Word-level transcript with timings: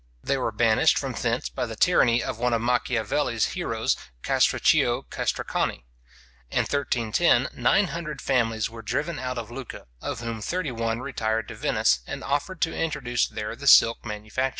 They 0.23 0.35
were 0.35 0.51
banished 0.51 0.97
from 0.97 1.13
thence 1.13 1.47
by 1.47 1.67
the 1.67 1.75
tyranny 1.75 2.23
of 2.23 2.39
one 2.39 2.53
of 2.55 2.61
Machiavel's 2.63 3.45
heroes, 3.53 3.95
Castruccio 4.23 5.03
Castracani. 5.11 5.85
In 6.49 6.61
1310, 6.61 7.49
nine 7.53 7.85
hundred 7.89 8.19
families 8.19 8.67
were 8.67 8.81
driven 8.81 9.19
out 9.19 9.37
of 9.37 9.51
Lucca, 9.51 9.85
of 10.01 10.21
whom 10.21 10.41
thirty 10.41 10.71
one 10.71 11.01
retired 11.01 11.47
to 11.49 11.55
Venice, 11.55 11.99
and 12.07 12.23
offered 12.23 12.61
to 12.61 12.73
introduce 12.75 13.27
there 13.27 13.55
the 13.55 13.67
silk 13.67 14.03
manufacture. 14.03 14.49